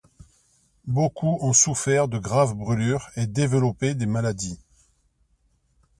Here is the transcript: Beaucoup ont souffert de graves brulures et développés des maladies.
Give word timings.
Beaucoup 0.87 1.37
ont 1.41 1.53
souffert 1.53 2.07
de 2.07 2.17
graves 2.17 2.55
brulures 2.55 3.11
et 3.17 3.27
développés 3.27 3.93
des 3.93 4.07
maladies. 4.07 4.57